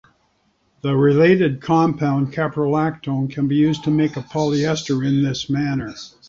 The 0.81 0.97
related 0.97 1.61
compound 1.61 2.33
caprolactone 2.33 3.29
can 3.31 3.47
be 3.47 3.55
used 3.57 3.83
to 3.83 3.91
make 3.91 4.17
a 4.17 4.21
polyester 4.21 5.07
in 5.07 5.23
this 5.23 5.47
manner. 5.47 5.93